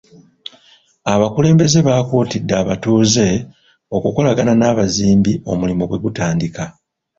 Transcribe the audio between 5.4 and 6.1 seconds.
omulimu bwe